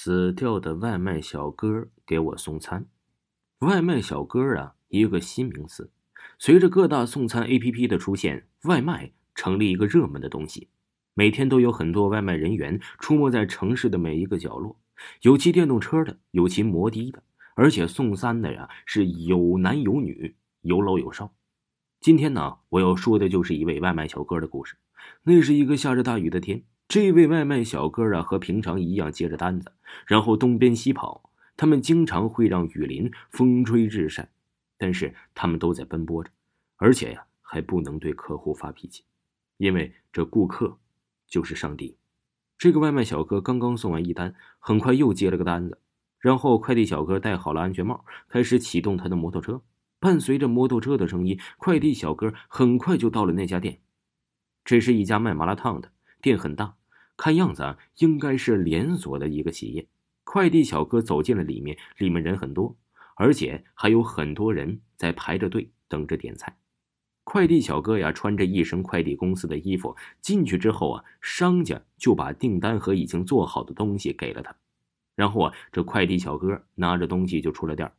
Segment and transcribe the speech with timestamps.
[0.00, 2.86] 死掉的外卖小哥给我送餐。
[3.58, 5.90] 外卖小哥啊，一个新名词。
[6.38, 10.68] 随着各大送餐 APP 的出现，外卖成了一个热门的东西。
[11.14, 14.78] 每天都有很多外卖人员出没在城市的每一个角落，
[15.22, 17.24] 有骑电动车的，有骑摩的的，
[17.56, 21.34] 而且送餐的呀是有男有女，有老有少。
[22.00, 24.76] 今天呢，我要说的就是一位外卖小哥的故事。
[25.24, 26.62] 那是一个下着大雨的天。
[26.88, 29.72] 这位外卖小哥啊，和平常一样接着单子，
[30.06, 31.30] 然后东边西跑。
[31.54, 34.30] 他们经常会让雨淋、风吹日晒，
[34.78, 36.30] 但是他们都在奔波着，
[36.76, 39.04] 而且呀，还不能对客户发脾气，
[39.58, 40.78] 因为这顾客
[41.26, 41.98] 就是上帝。
[42.56, 45.78] 这个外卖小哥刚刚送完一单，很快又接了个单子，
[46.18, 49.60] 然后快递小哥戴好了安全帽，开始启动他的摩托车。
[50.00, 53.80] 伴随着摩托车的声音，快递小哥很快就到了那家店。
[54.64, 56.76] 这是一家卖麻辣烫的店，很大。
[57.18, 59.86] 看样子，应该是连锁的一个企业。
[60.22, 62.76] 快递小哥走进了里面，里面人很多，
[63.16, 66.56] 而且还有很多人在排着队等着点菜。
[67.24, 74.54] 快递小哥呀，穿着一身快递公司的衣服进去之后啊，商家就把订单和已经做好的东西给了他。
[75.16, 77.90] 然后啊，这快递小哥拿着东西就出了店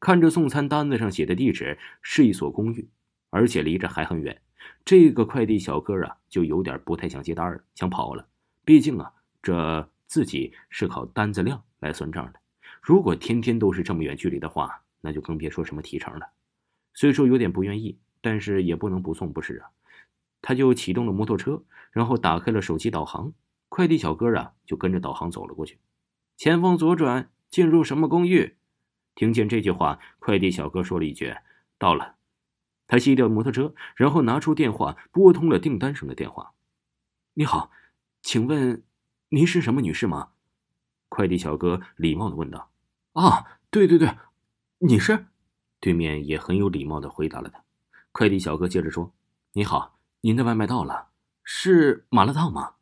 [0.00, 2.88] 看着送餐单子上写的地址是一所公寓，
[3.30, 4.40] 而且离着还很远。
[4.84, 8.26] 这个快递小哥啊，就有点不太想接单了，想跑了。
[8.64, 12.40] 毕竟啊，这自己是靠单子量来算账的。
[12.80, 16.30] 如果天天都是这么远距离的话，那就更别说什么提成了。
[16.94, 19.70] 虽说有点不愿意，但是也不能不送，不是啊？
[20.40, 23.32] 他就启动了摩托车，然后打开了手机导航。
[23.68, 25.78] 快递小哥啊，就跟着导航走了过去。
[26.36, 28.56] 前方左转，进入什么公寓？
[29.14, 31.34] 听见这句话，快递小哥说了一句
[31.78, 32.16] ：“到了。”
[32.92, 36.52] 他熄掉摩托车，然后拿出电话拨通了订单上的电话。
[37.32, 37.70] 你好，
[38.20, 38.82] 请问
[39.30, 40.28] 您是什么女士吗？
[41.08, 42.68] 快递小哥礼貌的问道。
[43.14, 44.14] 啊，对对对，
[44.76, 45.24] 你是？
[45.80, 47.64] 对面也很有礼貌的回答了他。
[48.12, 49.10] 快递小哥接着说
[49.54, 51.06] ：“你好，您的外卖到了，
[51.44, 52.74] 是麻辣烫吗？”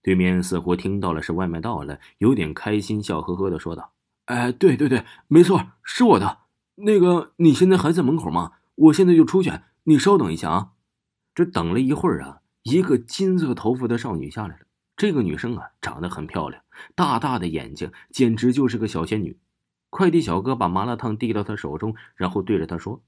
[0.00, 3.92] 对面似乎听到了是外卖到了，有点开心，笑呵呵的说道
[4.24, 6.38] ：“哎，对对对，没错，是我的。
[6.76, 9.52] 那个，你现在还在门口吗？”我现在就出去，
[9.84, 10.72] 你稍等一下啊！
[11.34, 14.64] 这等了一会儿啊，一个金色头发的少女下来了。
[14.96, 16.62] 这个女生啊，长得很漂亮，
[16.94, 19.38] 大大的眼睛，简直就是个小仙女。
[19.90, 23.02] 快递小哥把麻辣烫递到她手中，然后对着她说：“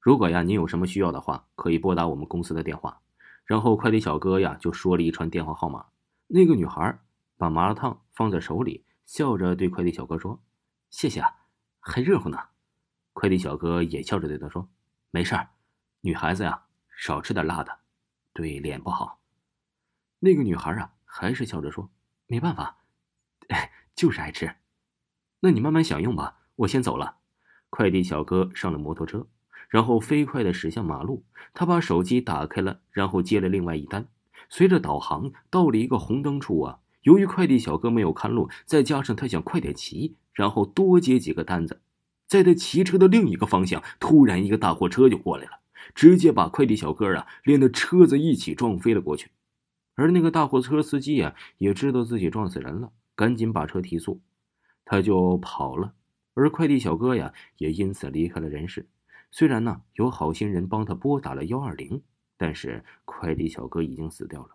[0.00, 3.02] 如果呀，您有什么需要的话，可以拨打我们公司的电话。”
[3.44, 5.84] 然后快递小哥呀，就说了一串电话号码。
[6.28, 6.98] 那个女孩
[7.36, 10.40] 把麻辣烫放在手里，笑着对快递小哥说
[10.88, 11.28] ：“谢谢啊，
[11.78, 12.38] 还热乎呢。”
[13.12, 14.66] 快递小哥也笑着对她说。
[15.12, 15.48] 没事儿，
[16.02, 16.64] 女孩子呀，
[16.96, 17.78] 少吃点辣的，
[18.32, 19.20] 对脸不好。
[20.20, 21.90] 那个女孩啊，还是笑着说
[22.28, 22.78] ：“没办法，
[23.48, 24.54] 哎就是爱吃。
[25.40, 27.16] 那你慢慢享用吧，我先走了。”
[27.70, 29.26] 快递小哥上了摩托车，
[29.68, 31.24] 然后飞快的驶向马路。
[31.54, 34.08] 他把手机打开了，然后接了另外一单。
[34.48, 41.80] 随着导航到了一个红灯处啊，由于快递小哥没有看路，再加上他想快点骑，然后多接几个单子。
[42.30, 45.58] 在他骑车的另一个方向，突然一个大货车就过来了，
[45.96, 49.32] 直接把快递小哥啊连那车子一起撞飞了过去。
[49.96, 54.20] 而那个大货车司机啊也知道自己撞死人了，赶紧把车提速，
[54.84, 55.92] 他就跑了。
[56.34, 58.86] 而快递小哥呀也因此离开了人世。
[59.32, 62.00] 虽然呢有好心人帮他拨打了幺二零，
[62.36, 64.50] 但是快递小哥已经死掉了。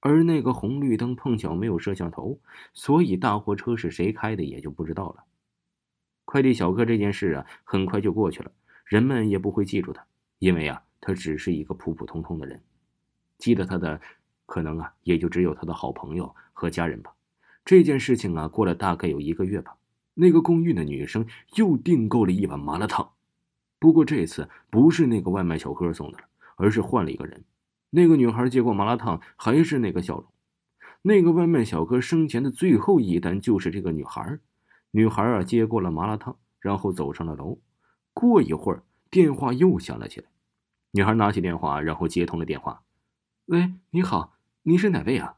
[0.00, 2.38] 而那个红绿灯碰巧没有摄像头，
[2.74, 5.24] 所以大货车是谁开的也就不知道了。
[6.26, 8.50] 快递小哥这件事啊，很快就过去了，
[8.84, 10.04] 人们也不会记住他，
[10.40, 12.60] 因为啊，他只是一个普普通通的人。
[13.38, 14.00] 记得他的，
[14.44, 17.14] 可能啊，也就只有他的好朋友和家人吧。
[17.64, 19.76] 这件事情啊，过了大概有一个月吧，
[20.14, 23.12] 那个公寓的女生又订购了一碗麻辣烫，
[23.78, 26.24] 不过这次不是那个外卖小哥送的了，
[26.56, 27.44] 而是换了一个人。
[27.90, 30.26] 那个女孩接过麻辣烫，还是那个笑容。
[31.02, 34.40] 那个外卖小哥生前的最后一单就是这个女孩。
[34.90, 37.58] 女孩啊，接过了麻辣烫，然后走上了楼。
[38.12, 40.28] 过一会儿，电话又响了起来。
[40.92, 42.82] 女孩拿起电话，然后接通了电话。
[43.46, 45.36] “喂，你好，你是哪位啊？”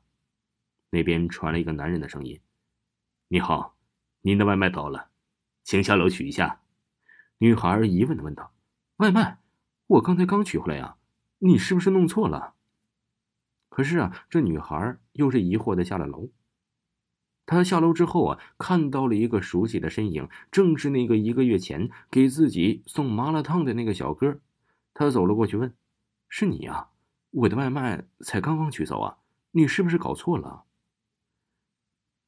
[0.91, 2.41] 那边传来一个男人的声音。
[3.29, 3.75] “你好，
[4.21, 5.09] 您的外卖到了，
[5.65, 6.61] 请下楼取一下。”
[7.39, 8.53] 女孩疑问的问道
[8.99, 9.39] ：“外卖？
[9.87, 10.97] 我刚才刚取回来呀，
[11.39, 12.55] 你是不是弄错了？”
[13.69, 16.29] 可是啊，这女孩又是疑惑的下了楼。
[17.51, 24.39] 他下楼之后啊，看到了一个熟悉的身影，正是那个一个月前给自己送麻辣烫的那个小哥。
[24.93, 25.75] 他走了过去问
[26.29, 26.91] ：“是你啊？
[27.31, 29.17] 我的外卖才刚刚取走啊，
[29.53, 30.65] 你是不是搞错了？”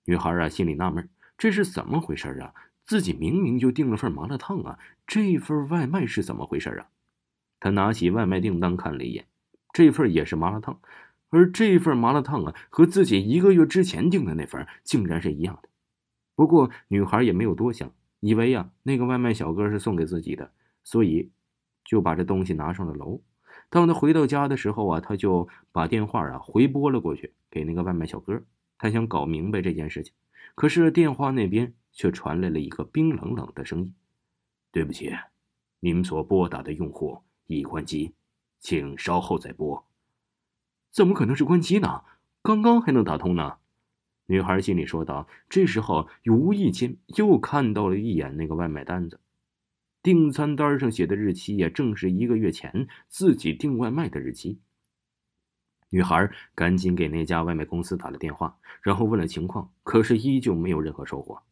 [0.09, 2.55] 女孩啊，心里纳闷，这是怎么回事啊？
[2.83, 6.89] 自己明明就订了份麻辣烫啊，这份外卖是怎么回事啊？
[7.61, 9.27] 他拿起外卖订单看了一眼，
[9.75, 10.81] 这份也是麻辣烫，
[11.31, 15.69] 而这份麻辣烫啊，和自己一个月之前订的那份竟然是一样的。
[16.35, 20.53] 不过女孩也没有多想，以为呀那个外卖小哥是送给自己的，
[20.85, 21.31] 所以
[21.85, 23.23] 就把这东西拿上了楼。
[23.71, 28.43] 当他回到家的时候啊，他就把电话啊回拨了过去给那个外卖小哥，
[28.77, 30.13] 他想搞明白这件事情。
[30.55, 31.73] 可是电话那边。
[31.93, 33.95] 却传来了一个冰冷冷的声音
[34.71, 35.11] ：“对不起，
[35.81, 38.15] 您所拨打的用户已关机，
[38.61, 39.85] 请稍后再拨。”
[40.91, 42.03] 怎么可能是关机呢？
[42.43, 43.59] 刚刚还能打通呢？
[44.27, 45.29] 女孩心里说道。
[45.49, 49.21] 这时候，无意间又看到了一眼那个外卖单子，
[50.03, 54.59] 订餐单上写的日期也正是一个月前自己订外卖的日期。
[55.91, 61.43] 女孩赶紧给那家外卖公司打了电话，然后问了情况，可是依旧没有任何收获。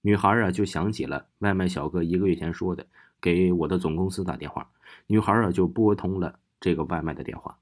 [0.00, 2.86] 女孩啊，就想起了外卖小哥一个月前说的，
[3.20, 4.70] 给我的总公司打电话。
[5.08, 7.58] 女孩啊，就拨通了这个外卖的电话。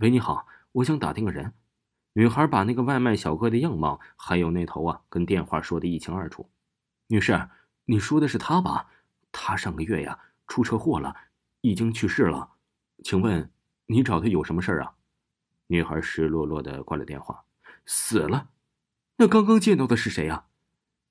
[0.00, 1.54] 喂，你好，我想打听个人。
[2.12, 6.50] 女孩把那个外卖小哥的样貌还有那头啊，跟电话说的一清二楚。
[7.06, 7.48] 女士，
[7.86, 8.90] 你说的是他吧？
[9.32, 11.16] 他上个月呀出车祸了，
[11.62, 12.50] 已经去世了。
[13.04, 13.50] 请问
[13.86, 14.92] 你找他有什么事儿啊？
[15.68, 17.44] 女孩失落落的挂了电话。
[17.86, 18.50] 死了？
[19.16, 20.44] 那刚刚见到的是谁呀？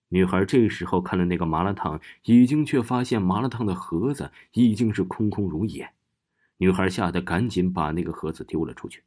[0.10, 5.92] 女孩这时候看了那个麻辣烫，已经却发现麻辣烫的盒子已经是空空如也。
[6.58, 9.04] 女孩吓得赶紧把那个盒子丢了出去。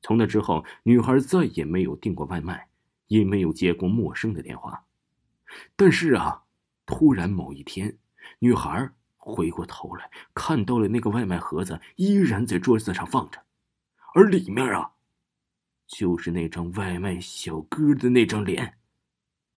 [0.00, 2.68] 从那之后，女孩再也没有订过外卖，
[3.08, 4.84] 也没有接过陌生的电话。
[5.76, 6.44] 但是啊，
[6.86, 7.98] 突然某一天，
[8.38, 13.42] 女孩回过头来，看到了那个外卖盒子依然在桌子上放着，
[14.14, 14.92] 而里面啊，
[15.86, 18.77] 就是那张外卖小哥的那张脸。